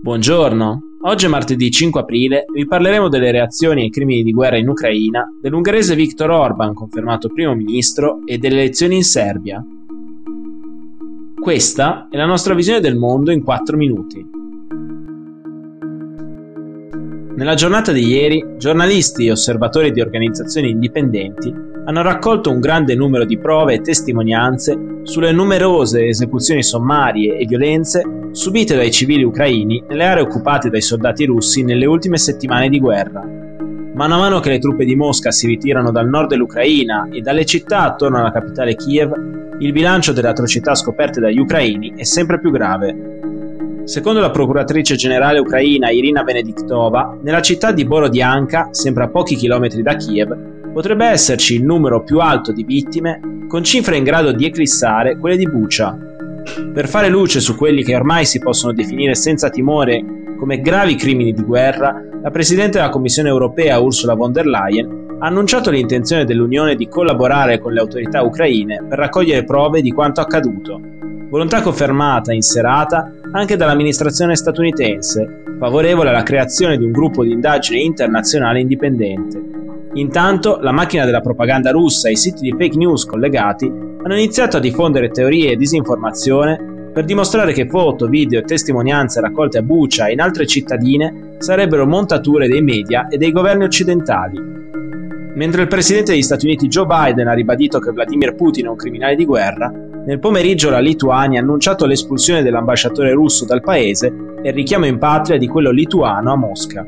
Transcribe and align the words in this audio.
Buongiorno, 0.00 0.80
oggi 1.02 1.26
è 1.26 1.28
martedì 1.28 1.72
5 1.72 2.00
aprile 2.00 2.44
vi 2.52 2.66
parleremo 2.66 3.08
delle 3.08 3.32
reazioni 3.32 3.82
ai 3.82 3.90
crimini 3.90 4.22
di 4.22 4.30
guerra 4.30 4.56
in 4.56 4.68
Ucraina, 4.68 5.26
dell'ungherese 5.40 5.96
Viktor 5.96 6.30
Orban 6.30 6.72
confermato 6.72 7.28
primo 7.28 7.52
ministro 7.52 8.20
e 8.24 8.38
delle 8.38 8.60
elezioni 8.60 8.94
in 8.94 9.02
Serbia. 9.02 9.60
Questa 11.40 12.06
è 12.08 12.16
la 12.16 12.26
nostra 12.26 12.54
visione 12.54 12.78
del 12.78 12.94
mondo 12.94 13.32
in 13.32 13.42
4 13.42 13.76
minuti. 13.76 14.24
Nella 17.34 17.54
giornata 17.54 17.90
di 17.90 18.06
ieri, 18.06 18.54
giornalisti 18.56 19.26
e 19.26 19.32
osservatori 19.32 19.90
di 19.90 20.00
organizzazioni 20.00 20.70
indipendenti 20.70 21.67
hanno 21.88 22.02
raccolto 22.02 22.50
un 22.50 22.60
grande 22.60 22.94
numero 22.94 23.24
di 23.24 23.38
prove 23.38 23.72
e 23.72 23.80
testimonianze 23.80 24.78
sulle 25.04 25.32
numerose 25.32 26.06
esecuzioni 26.06 26.62
sommarie 26.62 27.38
e 27.38 27.46
violenze 27.46 28.28
subite 28.32 28.76
dai 28.76 28.90
civili 28.90 29.22
ucraini 29.24 29.82
nelle 29.88 30.04
aree 30.04 30.22
occupate 30.22 30.68
dai 30.68 30.82
soldati 30.82 31.24
russi 31.24 31.64
nelle 31.64 31.86
ultime 31.86 32.18
settimane 32.18 32.68
di 32.68 32.78
guerra. 32.78 33.26
Mano 33.94 34.14
a 34.14 34.18
mano 34.18 34.38
che 34.40 34.50
le 34.50 34.58
truppe 34.58 34.84
di 34.84 34.96
Mosca 34.96 35.30
si 35.30 35.46
ritirano 35.46 35.90
dal 35.90 36.06
nord 36.06 36.28
dell'Ucraina 36.28 37.08
e 37.10 37.22
dalle 37.22 37.46
città 37.46 37.84
attorno 37.84 38.18
alla 38.18 38.32
capitale 38.32 38.74
Kiev, 38.74 39.56
il 39.58 39.72
bilancio 39.72 40.12
delle 40.12 40.28
atrocità 40.28 40.74
scoperte 40.74 41.20
dagli 41.20 41.38
ucraini 41.38 41.94
è 41.96 42.04
sempre 42.04 42.38
più 42.38 42.50
grave. 42.50 43.16
Secondo 43.84 44.20
la 44.20 44.30
procuratrice 44.30 44.94
generale 44.94 45.38
ucraina 45.38 45.88
Irina 45.88 46.22
Benediktova, 46.22 47.16
nella 47.22 47.40
città 47.40 47.72
di 47.72 47.86
Borodianka, 47.86 48.68
sempre 48.72 49.04
a 49.04 49.08
pochi 49.08 49.36
chilometri 49.36 49.80
da 49.82 49.96
Kiev, 49.96 50.57
potrebbe 50.78 51.06
esserci 51.06 51.56
il 51.56 51.64
numero 51.64 52.04
più 52.04 52.20
alto 52.20 52.52
di 52.52 52.62
vittime 52.62 53.46
con 53.48 53.64
cifre 53.64 53.96
in 53.96 54.04
grado 54.04 54.30
di 54.30 54.44
eclissare 54.44 55.18
quelle 55.18 55.36
di 55.36 55.50
Bucha. 55.50 55.98
Per 56.72 56.86
fare 56.86 57.08
luce 57.08 57.40
su 57.40 57.56
quelli 57.56 57.82
che 57.82 57.96
ormai 57.96 58.24
si 58.24 58.38
possono 58.38 58.72
definire 58.72 59.16
senza 59.16 59.50
timore 59.50 60.04
come 60.38 60.60
gravi 60.60 60.94
crimini 60.94 61.32
di 61.32 61.42
guerra, 61.42 62.00
la 62.22 62.30
Presidente 62.30 62.78
della 62.78 62.90
Commissione 62.90 63.28
europea 63.28 63.80
Ursula 63.80 64.14
von 64.14 64.30
der 64.30 64.46
Leyen 64.46 65.16
ha 65.18 65.26
annunciato 65.26 65.72
l'intenzione 65.72 66.24
dell'Unione 66.24 66.76
di 66.76 66.86
collaborare 66.86 67.58
con 67.58 67.72
le 67.72 67.80
autorità 67.80 68.22
ucraine 68.22 68.84
per 68.88 68.98
raccogliere 68.98 69.42
prove 69.42 69.82
di 69.82 69.90
quanto 69.90 70.20
accaduto. 70.20 70.80
Volontà 71.28 71.60
confermata 71.60 72.32
in 72.32 72.42
serata 72.42 73.12
anche 73.32 73.56
dall'amministrazione 73.56 74.36
statunitense, 74.36 75.42
favorevole 75.58 76.10
alla 76.10 76.22
creazione 76.22 76.78
di 76.78 76.84
un 76.84 76.92
gruppo 76.92 77.24
di 77.24 77.32
indagine 77.32 77.80
internazionale 77.80 78.60
indipendente. 78.60 79.57
Intanto 79.94 80.58
la 80.60 80.72
macchina 80.72 81.04
della 81.04 81.20
propaganda 81.20 81.70
russa 81.70 82.08
e 82.08 82.12
i 82.12 82.16
siti 82.16 82.42
di 82.42 82.54
fake 82.56 82.76
news 82.76 83.04
collegati 83.04 83.66
hanno 83.66 84.14
iniziato 84.14 84.58
a 84.58 84.60
diffondere 84.60 85.10
teorie 85.10 85.52
e 85.52 85.56
disinformazione 85.56 86.90
per 86.92 87.04
dimostrare 87.04 87.52
che 87.52 87.68
foto, 87.68 88.06
video 88.06 88.40
e 88.40 88.42
testimonianze 88.42 89.20
raccolte 89.20 89.58
a 89.58 89.62
Bucha 89.62 90.06
e 90.06 90.12
in 90.12 90.20
altre 90.20 90.46
cittadine 90.46 91.36
sarebbero 91.38 91.86
montature 91.86 92.48
dei 92.48 92.62
media 92.62 93.08
e 93.08 93.16
dei 93.16 93.30
governi 93.30 93.64
occidentali. 93.64 94.36
Mentre 95.34 95.62
il 95.62 95.68
presidente 95.68 96.12
degli 96.12 96.22
Stati 96.22 96.46
Uniti 96.46 96.66
Joe 96.66 96.86
Biden 96.86 97.28
ha 97.28 97.32
ribadito 97.32 97.78
che 97.78 97.92
Vladimir 97.92 98.34
Putin 98.34 98.66
è 98.66 98.68
un 98.68 98.76
criminale 98.76 99.14
di 99.14 99.24
guerra, 99.24 99.72
nel 100.04 100.18
pomeriggio 100.18 100.70
la 100.70 100.80
Lituania 100.80 101.38
ha 101.38 101.42
annunciato 101.42 101.86
l'espulsione 101.86 102.42
dell'ambasciatore 102.42 103.12
russo 103.12 103.44
dal 103.44 103.60
paese 103.60 104.06
e 104.42 104.48
il 104.48 104.54
richiamo 104.54 104.86
in 104.86 104.98
patria 104.98 105.38
di 105.38 105.46
quello 105.46 105.70
lituano 105.70 106.32
a 106.32 106.36
Mosca. 106.36 106.84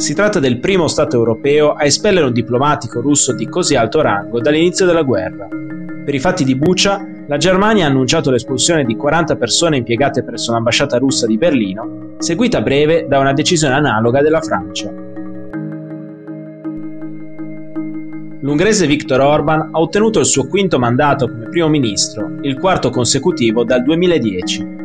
Si 0.00 0.14
tratta 0.14 0.40
del 0.40 0.60
primo 0.60 0.88
Stato 0.88 1.16
europeo 1.16 1.74
a 1.74 1.84
espellere 1.84 2.24
un 2.24 2.32
diplomatico 2.32 3.02
russo 3.02 3.34
di 3.34 3.46
così 3.46 3.76
alto 3.76 4.00
rango 4.00 4.40
dall'inizio 4.40 4.86
della 4.86 5.02
guerra. 5.02 5.46
Per 5.46 6.14
i 6.14 6.18
fatti 6.18 6.42
di 6.42 6.56
Bucha, 6.56 7.06
la 7.26 7.36
Germania 7.36 7.84
ha 7.84 7.90
annunciato 7.90 8.30
l'espulsione 8.30 8.84
di 8.84 8.96
40 8.96 9.36
persone 9.36 9.76
impiegate 9.76 10.24
presso 10.24 10.52
l'ambasciata 10.52 10.96
russa 10.96 11.26
di 11.26 11.36
Berlino, 11.36 12.14
seguita 12.16 12.58
a 12.58 12.62
breve 12.62 13.08
da 13.08 13.18
una 13.18 13.34
decisione 13.34 13.74
analoga 13.74 14.22
della 14.22 14.40
Francia. 14.40 14.90
L'ungherese 18.40 18.86
Viktor 18.86 19.20
Orban 19.20 19.68
ha 19.70 19.78
ottenuto 19.80 20.18
il 20.18 20.24
suo 20.24 20.46
quinto 20.46 20.78
mandato 20.78 21.28
come 21.28 21.50
primo 21.50 21.68
ministro, 21.68 22.38
il 22.40 22.58
quarto 22.58 22.88
consecutivo 22.88 23.64
dal 23.64 23.82
2010. 23.82 24.79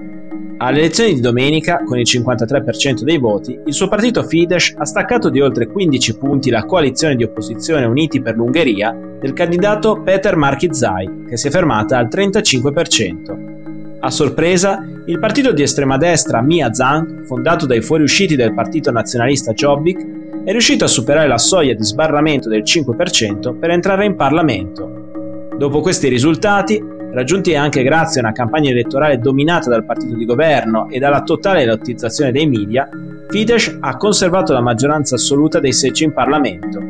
Alle 0.57 0.79
elezioni 0.79 1.15
di 1.15 1.19
domenica, 1.19 1.83
con 1.83 1.99
il 1.99 2.05
53% 2.07 3.01
dei 3.01 3.17
voti, 3.17 3.59
il 3.65 3.73
suo 3.73 3.89
partito 3.89 4.23
Fidesz 4.23 4.73
ha 4.77 4.85
staccato 4.85 5.29
di 5.29 5.41
oltre 5.41 5.67
15 5.67 6.17
punti 6.17 6.49
la 6.49 6.63
coalizione 6.63 7.17
di 7.17 7.23
opposizione 7.23 7.83
Uniti 7.83 8.21
per 8.21 8.37
l'Ungheria 8.37 8.95
del 9.19 9.33
candidato 9.33 10.01
Peter 10.01 10.37
Markizai, 10.37 11.25
che 11.27 11.35
si 11.35 11.49
è 11.49 11.51
fermata 11.51 11.97
al 11.97 12.07
35%. 12.07 13.99
A 13.99 14.09
sorpresa, 14.09 14.81
il 15.07 15.19
partito 15.19 15.51
di 15.51 15.61
estrema 15.61 15.97
destra 15.97 16.41
Mia 16.41 16.71
Zang, 16.73 17.25
fondato 17.25 17.65
dai 17.65 17.81
fuoriusciti 17.81 18.37
del 18.37 18.53
partito 18.53 18.91
nazionalista 18.91 19.51
Jobbik, 19.51 20.43
è 20.45 20.51
riuscito 20.51 20.85
a 20.85 20.87
superare 20.87 21.27
la 21.27 21.37
soglia 21.37 21.73
di 21.73 21.83
sbarramento 21.83 22.47
del 22.47 22.63
5% 22.63 23.59
per 23.59 23.71
entrare 23.71 24.05
in 24.05 24.15
Parlamento. 24.15 25.49
Dopo 25.57 25.81
questi 25.81 26.07
risultati, 26.07 26.81
raggiunti 27.15 27.55
anche 27.55 27.81
grazie 27.81 28.19
a 28.19 28.25
una 28.25 28.33
campagna 28.33 28.71
elettorale 28.71 29.19
dominata 29.19 29.69
dal 29.69 29.85
partito 29.85 30.15
di 30.15 30.25
governo 30.25 30.89
e 30.89 30.99
dalla 30.99 31.23
totale 31.23 31.65
lottizzazione 31.65 32.33
dei 32.33 32.45
media, 32.45 32.89
Fidesz 33.29 33.77
ha 33.79 33.95
conservato 33.95 34.51
la 34.51 34.59
maggioranza 34.59 35.15
assoluta 35.15 35.61
dei 35.61 35.71
seggi 35.71 36.03
in 36.03 36.11
Parlamento. 36.11 36.81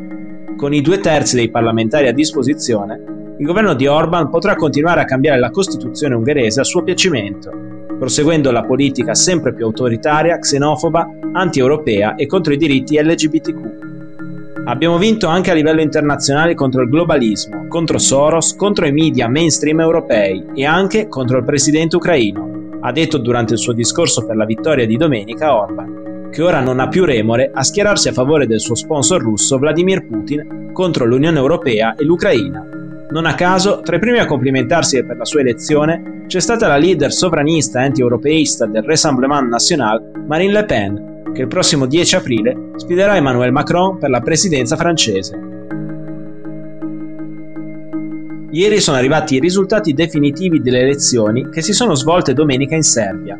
Con 0.56 0.74
i 0.74 0.80
due 0.80 0.98
terzi 0.98 1.36
dei 1.36 1.48
parlamentari 1.48 2.08
a 2.08 2.12
disposizione, 2.12 3.00
il 3.38 3.46
governo 3.46 3.74
di 3.74 3.86
Orban 3.86 4.28
potrà 4.28 4.56
continuare 4.56 5.00
a 5.00 5.04
cambiare 5.04 5.38
la 5.38 5.50
Costituzione 5.50 6.16
ungherese 6.16 6.60
a 6.60 6.64
suo 6.64 6.82
piacimento, 6.82 7.52
proseguendo 7.96 8.50
la 8.50 8.64
politica 8.64 9.14
sempre 9.14 9.54
più 9.54 9.64
autoritaria, 9.64 10.38
xenofoba, 10.38 11.08
anti-europea 11.34 12.16
e 12.16 12.26
contro 12.26 12.52
i 12.52 12.56
diritti 12.56 13.00
LGBTQ. 13.00 13.85
Abbiamo 14.68 14.98
vinto 14.98 15.28
anche 15.28 15.52
a 15.52 15.54
livello 15.54 15.80
internazionale 15.80 16.56
contro 16.56 16.82
il 16.82 16.88
globalismo, 16.88 17.68
contro 17.68 17.98
Soros, 17.98 18.56
contro 18.56 18.84
i 18.84 18.90
media 18.90 19.28
mainstream 19.28 19.78
europei 19.78 20.44
e 20.56 20.64
anche 20.64 21.06
contro 21.06 21.38
il 21.38 21.44
presidente 21.44 21.94
ucraino, 21.94 22.78
ha 22.80 22.90
detto 22.90 23.18
durante 23.18 23.52
il 23.52 23.60
suo 23.60 23.72
discorso 23.72 24.26
per 24.26 24.34
la 24.34 24.44
vittoria 24.44 24.84
di 24.84 24.96
domenica 24.96 25.56
Orban, 25.56 26.30
che 26.32 26.42
ora 26.42 26.58
non 26.58 26.80
ha 26.80 26.88
più 26.88 27.04
remore 27.04 27.48
a 27.54 27.62
schierarsi 27.62 28.08
a 28.08 28.12
favore 28.12 28.48
del 28.48 28.58
suo 28.58 28.74
sponsor 28.74 29.22
russo 29.22 29.56
Vladimir 29.56 30.04
Putin 30.04 30.70
contro 30.72 31.04
l'Unione 31.04 31.38
Europea 31.38 31.94
e 31.94 32.02
l'Ucraina. 32.02 32.68
Non 33.10 33.24
a 33.24 33.34
caso, 33.34 33.82
tra 33.82 33.94
i 33.94 34.00
primi 34.00 34.18
a 34.18 34.26
complimentarsi 34.26 35.04
per 35.04 35.16
la 35.16 35.24
sua 35.24 35.42
elezione 35.42 36.24
c'è 36.26 36.40
stata 36.40 36.66
la 36.66 36.76
leader 36.76 37.12
sovranista 37.12 37.82
anti-europeista 37.82 38.66
del 38.66 38.82
Rassemblement 38.82 39.48
National, 39.48 40.24
Marine 40.26 40.52
Le 40.52 40.64
Pen, 40.64 41.14
che 41.36 41.42
il 41.42 41.48
prossimo 41.48 41.84
10 41.84 42.16
aprile 42.16 42.70
sfiderà 42.76 43.14
Emmanuel 43.14 43.52
Macron 43.52 43.98
per 43.98 44.08
la 44.08 44.20
presidenza 44.20 44.74
francese. 44.74 45.38
Ieri 48.50 48.80
sono 48.80 48.96
arrivati 48.96 49.34
i 49.34 49.38
risultati 49.38 49.92
definitivi 49.92 50.62
delle 50.62 50.80
elezioni 50.80 51.50
che 51.50 51.60
si 51.60 51.74
sono 51.74 51.94
svolte 51.94 52.32
domenica 52.32 52.74
in 52.74 52.82
Serbia. 52.82 53.38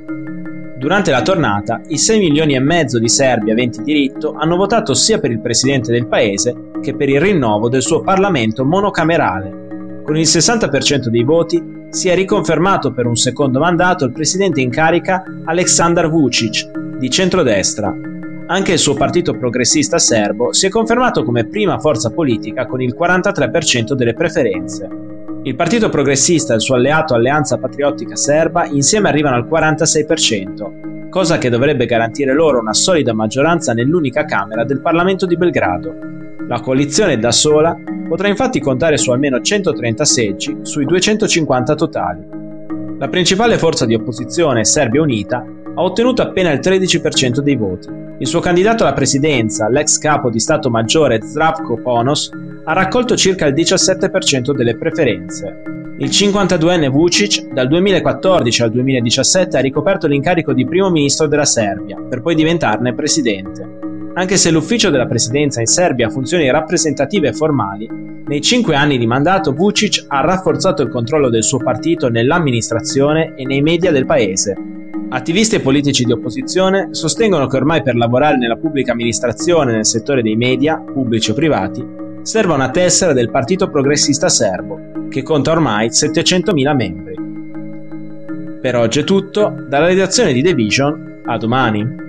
Durante 0.79 1.11
la 1.11 1.23
tornata, 1.23 1.81
i 1.89 1.97
6 1.97 2.19
milioni 2.19 2.55
e 2.55 2.61
mezzo 2.61 2.99
di 2.99 3.09
serbi 3.09 3.51
aventi 3.51 3.83
diritto 3.83 4.35
hanno 4.37 4.57
votato 4.57 4.93
sia 4.93 5.19
per 5.19 5.31
il 5.31 5.41
presidente 5.41 5.91
del 5.91 6.07
paese 6.07 6.55
che 6.83 6.95
per 6.95 7.09
il 7.09 7.21
rinnovo 7.21 7.71
del 7.71 7.81
suo 7.81 8.03
Parlamento 8.03 8.63
monocamerale. 8.63 10.03
Con 10.05 10.19
il 10.19 10.27
60% 10.27 11.07
dei 11.07 11.25
voti 11.25 11.89
si 11.89 12.11
è 12.11 12.15
riconfermato 12.15 12.93
per 12.93 13.07
un 13.07 13.17
secondo 13.17 13.59
mandato 13.59 14.05
il 14.05 14.13
presidente 14.13 14.61
in 14.61 14.69
carica 14.69 15.25
Aleksandar 15.45 16.11
Vucic, 16.11 16.86
di 16.99 17.11
centrodestra. 17.11 17.95
Anche 18.49 18.73
il 18.73 18.79
suo 18.79 18.95
partito 18.95 19.37
progressista 19.37 19.99
serbo 19.99 20.53
si 20.53 20.67
è 20.67 20.69
confermato 20.69 21.25
come 21.25 21.47
prima 21.47 21.79
forza 21.79 22.11
politica 22.11 22.67
con 22.67 22.81
il 22.81 22.97
43% 22.99 23.93
delle 23.93 24.15
preferenze. 24.15 24.89
Il 25.43 25.55
partito 25.57 25.89
progressista 25.89 26.53
e 26.53 26.57
il 26.57 26.63
suo 26.63 26.75
alleato 26.75 27.15
Alleanza 27.15 27.59
Patriottica 27.59 28.17
Serba 28.17 28.67
insieme 28.67 29.09
arrivano 29.09 29.37
al 29.37 29.47
46%, 29.47 31.09
cosa 31.09 31.39
che 31.39 31.51
dovrebbe 31.51 31.87
garantire 31.87 32.35
loro 32.35 32.59
una 32.59 32.73
solida 32.73 33.13
maggioranza 33.13 33.73
nell'unica 33.73 34.25
Camera 34.25 34.65
del 34.65 34.81
Parlamento 34.81 35.27
di 35.27 35.37
Belgrado. 35.37 35.95
La 36.49 36.61
coalizione 36.61 37.19
da 37.19 37.33
sola 37.33 37.77
potrà 38.09 38.29
infatti 38.29 38.61
contare 38.61 38.97
su 38.97 39.11
almeno 39.11 39.41
130 39.41 40.05
seggi 40.05 40.59
sui 40.63 40.85
250 40.85 41.75
totali. 41.75 42.27
La 42.99 43.09
principale 43.09 43.59
forza 43.59 43.85
di 43.85 43.95
opposizione, 43.95 44.65
Serbia 44.65 45.03
Unita, 45.03 45.45
ha 45.77 45.83
ottenuto 45.83 46.23
appena 46.23 46.51
il 46.53 46.61
13% 46.61 47.41
dei 47.41 47.55
voti. 47.55 47.89
Il 48.19 48.27
suo 48.27 48.41
candidato 48.41 48.83
alla 48.83 48.95
presidenza, 48.95 49.69
l'ex 49.69 49.99
capo 49.99 50.31
di 50.31 50.41
Stato 50.41 50.71
Maggiore 50.71 51.21
Zdravko 51.23 51.77
Ponos, 51.83 52.31
ha 52.65 52.73
raccolto 52.73 53.15
circa 53.15 53.47
il 53.47 53.53
17% 53.53 54.53
delle 54.53 54.77
preferenze. 54.79 55.63
Il 55.99 56.09
52enne 56.09 56.89
Vucic 56.89 57.53
dal 57.53 57.69
2014 57.69 58.63
al 58.63 58.71
2017 58.71 59.57
ha 59.59 59.61
ricoperto 59.61 60.07
l'incarico 60.07 60.55
di 60.55 60.65
primo 60.65 60.91
ministro 60.91 61.27
della 61.27 61.45
Serbia, 61.45 61.99
per 62.09 62.23
poi 62.23 62.35
diventarne 62.35 62.95
presidente. 62.95 63.85
Anche 64.15 64.39
se 64.39 64.51
l'ufficio 64.51 64.89
della 64.89 65.07
presidenza 65.07 65.61
in 65.61 65.67
Serbia 65.67 66.07
ha 66.07 66.11
funzioni 66.11 66.51
rappresentative 66.51 67.29
e 67.29 67.33
formali, 67.35 67.89
nei 68.27 68.41
cinque 68.41 68.75
anni 68.75 68.97
di 68.97 69.07
mandato 69.07 69.53
Vucic 69.53 70.07
ha 70.09 70.23
rafforzato 70.23 70.83
il 70.83 70.89
controllo 70.89 71.29
del 71.29 71.45
suo 71.45 71.59
partito 71.59 72.09
nell'amministrazione 72.09 73.35
e 73.37 73.45
nei 73.45 73.61
media 73.61 73.93
del 73.93 74.07
paese, 74.07 74.76
Attivisti 75.09 75.55
e 75.55 75.61
politici 75.61 76.05
di 76.05 76.11
opposizione 76.11 76.89
sostengono 76.91 77.47
che 77.47 77.57
ormai 77.57 77.81
per 77.83 77.95
lavorare 77.95 78.37
nella 78.37 78.57
pubblica 78.57 78.91
amministrazione 78.91 79.73
nel 79.73 79.87
settore 79.87 80.21
dei 80.21 80.35
media, 80.35 80.79
pubblici 80.79 81.31
o 81.31 81.35
privati, 81.35 81.87
serva 82.23 82.55
una 82.55 82.71
tessera 82.71 83.13
del 83.13 83.31
Partito 83.31 83.71
Progressista 83.71 84.29
Serbo, 84.29 85.09
che 85.09 85.23
conta 85.23 85.53
ormai 85.53 85.89
700.000 85.91 86.75
membri. 86.75 87.15
Per 88.61 88.75
oggi 88.75 89.01
è 89.01 89.05
tutto, 89.05 89.55
dalla 89.69 89.87
redazione 89.87 90.33
di 90.33 90.43
The 90.43 90.55
Vision, 90.55 91.21
a 91.25 91.37
domani. 91.39 92.06